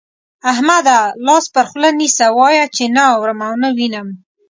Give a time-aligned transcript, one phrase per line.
[0.51, 0.99] احمده!
[1.25, 4.07] لاس پر خوله نيسه، وايه چې نه اورم او نه وينم.